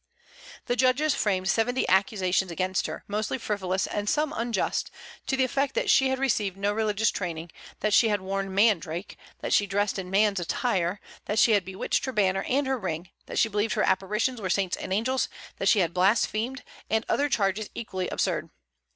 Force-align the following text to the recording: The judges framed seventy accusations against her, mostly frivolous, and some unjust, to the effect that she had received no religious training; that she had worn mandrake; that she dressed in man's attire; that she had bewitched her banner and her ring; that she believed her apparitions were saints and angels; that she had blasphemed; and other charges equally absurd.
The 0.65 0.75
judges 0.75 1.13
framed 1.13 1.47
seventy 1.47 1.87
accusations 1.87 2.49
against 2.49 2.87
her, 2.87 3.03
mostly 3.07 3.37
frivolous, 3.37 3.85
and 3.85 4.09
some 4.09 4.33
unjust, 4.35 4.89
to 5.27 5.37
the 5.37 5.43
effect 5.43 5.75
that 5.75 5.91
she 5.91 6.09
had 6.09 6.17
received 6.17 6.57
no 6.57 6.73
religious 6.73 7.11
training; 7.11 7.51
that 7.81 7.93
she 7.93 8.07
had 8.09 8.19
worn 8.19 8.51
mandrake; 8.51 9.15
that 9.41 9.53
she 9.53 9.67
dressed 9.67 9.99
in 9.99 10.09
man's 10.09 10.39
attire; 10.39 10.99
that 11.25 11.37
she 11.37 11.51
had 11.51 11.63
bewitched 11.63 12.05
her 12.05 12.11
banner 12.11 12.41
and 12.49 12.65
her 12.65 12.79
ring; 12.79 13.11
that 13.27 13.37
she 13.37 13.47
believed 13.47 13.73
her 13.75 13.83
apparitions 13.83 14.41
were 14.41 14.49
saints 14.49 14.75
and 14.75 14.91
angels; 14.91 15.29
that 15.57 15.67
she 15.69 15.81
had 15.81 15.93
blasphemed; 15.93 16.63
and 16.89 17.05
other 17.07 17.29
charges 17.29 17.69
equally 17.75 18.07
absurd. 18.09 18.49